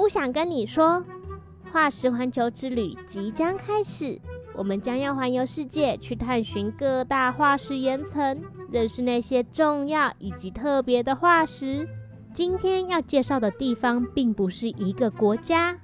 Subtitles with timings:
[0.00, 1.04] 木想跟你说，
[1.70, 4.18] 化石环球之旅即将开始，
[4.54, 8.40] 我们将要环游世界，去探寻各大化石岩层，
[8.72, 11.86] 认识那些重要以及特别的化石。
[12.32, 15.76] 今天要介绍的地方，并不是一个国家。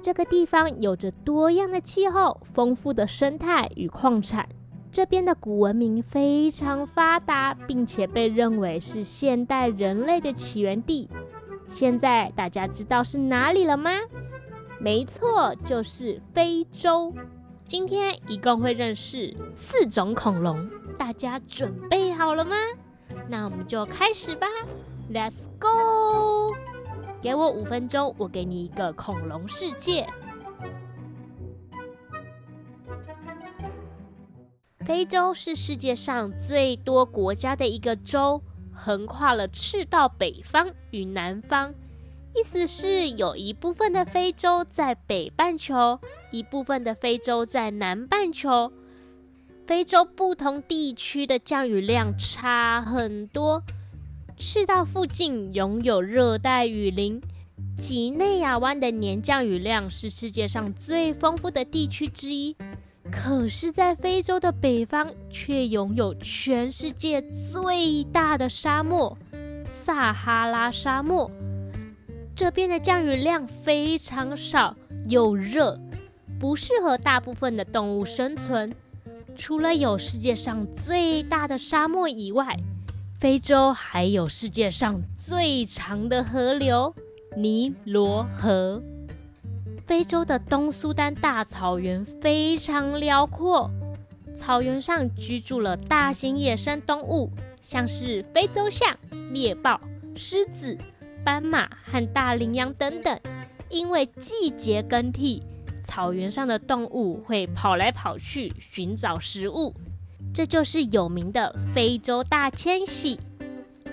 [0.00, 4.48] 这个地方有着多样的气候、丰富的生态与矿产。
[4.92, 11.10] 这边的古文明非常发达，并且被认为是现代人类的起源地。
[11.68, 13.90] 现在大家知道是哪里了吗？
[14.78, 17.12] 没错，就是非洲。
[17.66, 22.54] 今天一共会认识四种恐龙，大家准备好了吗？
[23.28, 24.46] 那我们就开始吧
[25.12, 26.54] ，Let's go！
[27.20, 30.06] 给我五分钟，我给你一个恐龙世界。
[34.84, 38.40] 非洲是世界上最多国家的一个洲，
[38.76, 41.74] 横跨了赤道北方与南方，
[42.34, 45.98] 意思是有一部分的非洲在北半球，
[46.30, 48.70] 一部分的非洲在南半球。
[49.66, 53.62] 非洲不同地区的降雨量差很多。
[54.38, 57.20] 赤道附近拥有热带雨林，
[57.76, 62.54] 几内亚湾的年降雨量是世界上最丰富的地区之一。
[63.10, 69.16] 可是，在非洲的北方却拥有全世界最大的沙漠——
[69.70, 71.30] 撒哈拉沙漠。
[72.34, 74.76] 这边的降雨量非常少，
[75.08, 75.80] 又热，
[76.38, 78.72] 不适合大部分的动物生存。
[79.34, 82.56] 除了有世界上最大的沙漠以外，
[83.18, 86.94] 非洲还有世界上最长的河流——
[87.36, 88.82] 尼罗河。
[89.86, 93.70] 非洲的东苏丹大草原非常辽阔，
[94.34, 98.96] 草原上居住了大型野生动物，像是非洲象、
[99.30, 99.80] 猎豹、
[100.16, 100.76] 狮子、
[101.24, 103.16] 斑马和大羚羊等等。
[103.68, 105.42] 因为季节更替，
[105.84, 109.72] 草原上的动物会跑来跑去寻找食物。
[110.34, 113.20] 这就是有名的非洲大迁徙。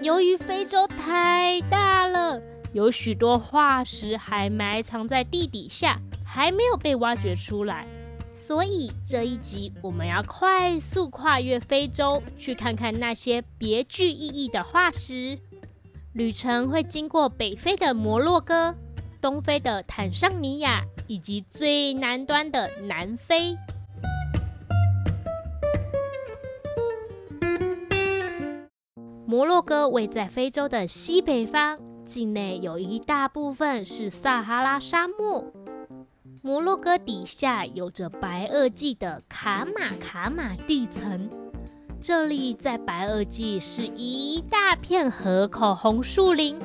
[0.00, 2.40] 由于非洲太大了，
[2.72, 7.86] 有许多化石还埋藏在地底下，还没有被挖掘出来。
[8.34, 15.38] 所以这一集我们要快速跨越非洲，去看看那些别具意义的化石。
[16.14, 18.74] 旅程会经过北非的摩洛哥、
[19.20, 23.56] 东非的坦桑尼亚，以及最南端的南非。
[29.26, 35.44] 摩洛哥位在非洲的西北方，境内有一大部分是撒哈拉沙漠。
[36.42, 41.30] 摩洛哥底下有着白垩纪的卡马卡马地层，
[42.00, 46.58] 这里在白垩纪是一大片河口红树林，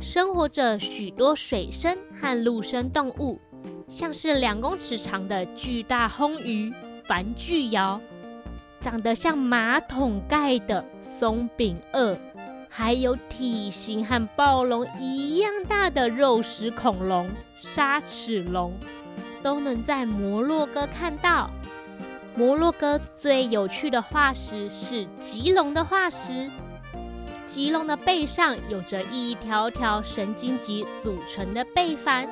[0.00, 3.38] 生活着许多水生和陆生动物，
[3.88, 6.72] 像是两公尺长的巨大红鱼
[7.06, 8.00] 繁巨鳐。
[8.80, 12.18] 长得像马桶盖的松饼鳄，
[12.74, 18.72] 还有体型和暴龙一样大的肉食恐龙沙齿龙，
[19.42, 21.50] 都能在摩洛哥看到。
[22.34, 26.50] 摩洛哥最有趣的化石是棘龙的化石，
[27.44, 32.26] 棘龙的背上有着一条条神经棘组成的背帆。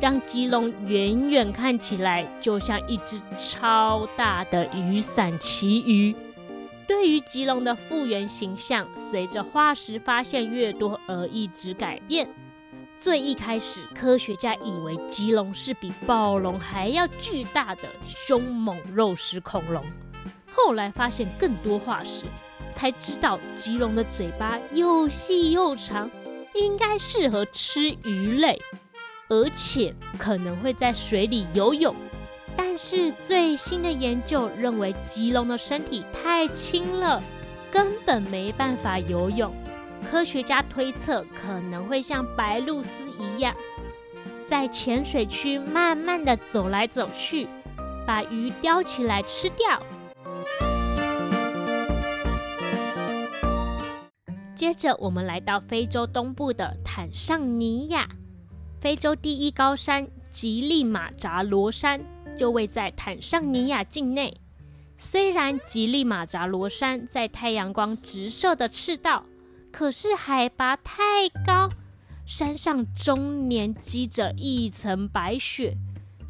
[0.00, 6.16] 让棘龙远远看起来就像一只超大的雨伞旗鱼。
[6.92, 12.28] 对于棘龙的复原形象，随着化石发现越多而一直改变。
[12.98, 19.82] 最一开始，科学家以为棘龙是比暴龙还要巨大的凶猛肉食恐龙，
[20.52, 22.26] 后来发现更多化石，
[22.70, 26.10] 才知道棘龙的嘴巴又细又长，
[26.54, 28.60] 应该适合吃鱼类。
[29.30, 31.96] 而且可能会在水里游泳，
[32.56, 37.22] 但是最新的研究认为，棘龙的身体太轻了，
[37.70, 39.52] 根本没办法游泳。
[40.10, 43.54] 科学家推测，可能会像白鹭鸶一样，
[44.46, 47.46] 在浅水区慢慢的走来走去，
[48.06, 49.80] 把鱼叼起来吃掉。
[54.54, 58.08] 接着，我们来到非洲东部的坦桑尼亚。
[58.80, 62.00] 非洲第一高山吉利马扎罗山
[62.36, 64.34] 就位在坦桑尼亚境内。
[64.96, 69.24] 虽然吉利马扎罗山在太阳光直射的赤道，
[69.72, 71.68] 可是海拔太高，
[72.24, 75.76] 山上终年积着一层白雪。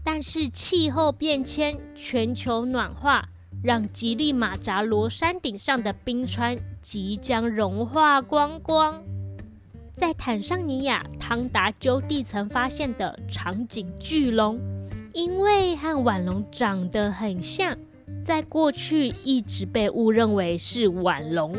[0.04, 3.28] 但是气候变迁、全球暖化，
[3.62, 9.00] 让吉利马扎罗山顶上的冰川即将融化光光。
[9.94, 14.58] 在坦桑尼亚汤达州地层发现的长颈巨龙，
[15.12, 17.76] 因为和腕龙长得很像，
[18.22, 21.54] 在过去一直被误认为是腕龙。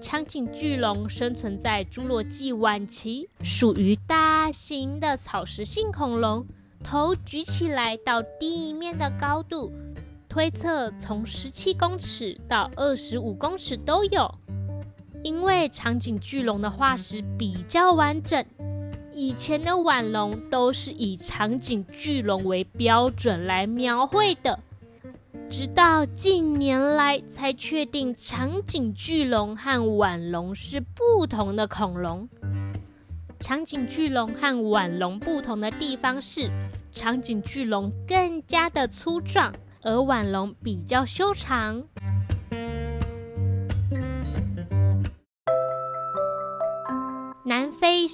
[0.00, 6.44] 长颈巨龙生存在侏罗纪晚期，属于大型的草食性恐龙，
[6.82, 9.72] 头举起来到地面的高度，
[10.28, 14.28] 推测从十七公尺到二十五公尺都有。
[15.22, 18.44] 因为长颈巨龙的化石比较完整，
[19.14, 24.58] 以前的腕龙都是以长颈巨龙为标准来描绘的。
[25.50, 32.26] 直到近年来才确定，长颈巨龙和腕龙是不同的恐龙。
[33.38, 36.50] 长颈巨龙和腕龙不同的地方是，
[36.94, 41.82] 长颈巨龙更加的粗壮，而腕龙比较修长。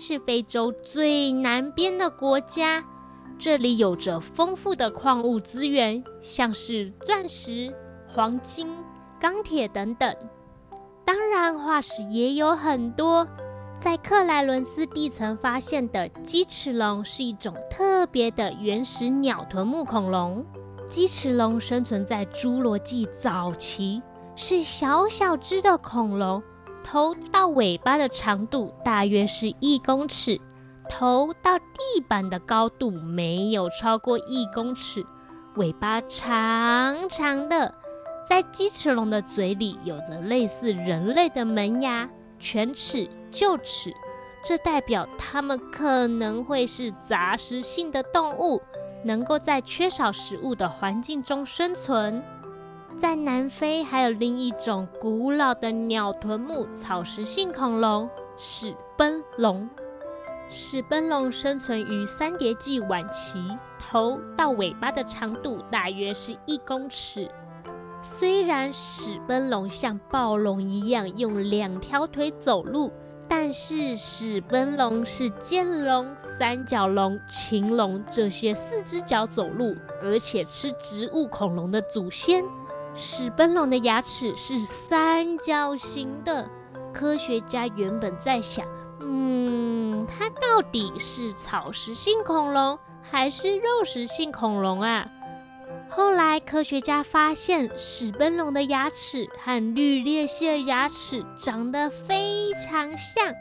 [0.00, 2.84] 是非洲最南边的国家。
[3.36, 7.74] 这里有着丰富的矿物资源，像是钻石、
[8.06, 8.68] 黄金、
[9.20, 10.14] 钢铁等等。
[11.04, 13.26] 当然，化石也有很多。
[13.80, 20.44] 在克莱伦斯地层发现的鸡齿龙是一种特别的原始鸟臀目恐龙。
[20.88, 24.02] 鸡齿龙生存在侏罗纪早期，
[24.34, 26.42] 是小小只的恐龙，
[26.84, 30.40] 头到尾巴的长度大约是一公尺。
[30.90, 35.04] 头到地板的高度没有超过一公尺，
[35.56, 37.74] 尾巴长长的，
[38.26, 42.08] 在鸡齿龙的嘴里有着类似人类的门牙、
[42.38, 43.92] 犬齿、臼齿，
[44.42, 48.58] 这代表它们可能会是杂食性的动物，
[49.04, 52.22] 能够在缺少食物的环境中生存。
[52.98, 59.70] 在南非还有另一种古老的鸟臀目草食性恐龙——史奔龙。
[60.48, 63.38] 史奔龙生存于三叠纪晚期，
[63.78, 67.30] 头到尾巴的长度大约是一公尺。
[68.02, 72.90] 虽然史奔龙像暴龙一样用两条腿走路，
[73.28, 82.44] 但是史奔龙是剑龙、三角龙、禽龙这些四只脚走路，而且吃植物恐龙的祖先。
[83.00, 86.50] 史奔龙的牙齿是三角形的，
[86.92, 88.66] 科学家原本在想。
[89.00, 95.08] 嗯，它到底是草食性恐龙还是肉食性恐龙啊？
[95.88, 103.32] 后来科学家发现史奔龙的牙齿和绿鬣蜥的牙齿长得非常像，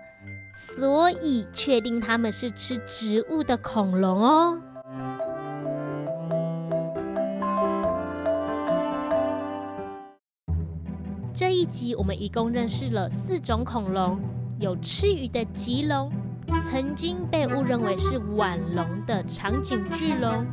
[0.56, 4.62] 所以确定它们是吃植物的恐龙哦。
[11.38, 14.20] 这一集我们一共认识了四种恐龙。
[14.58, 16.12] 有吃鱼的棘龙，
[16.64, 20.44] 曾经被误认为是腕龙的长颈巨龙，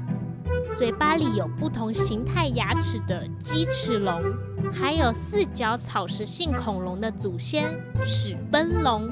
[0.77, 4.23] 嘴巴里有不同形态牙齿的鸡齿龙，
[4.71, 9.11] 还有四脚草食性恐龙的祖先史奔龙。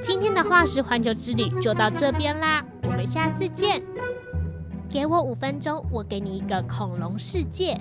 [0.00, 3.80] 今天的化石环球之旅就到这边啦，我们下次见。
[4.90, 7.80] 给我五分钟，我给你一个恐龙世界。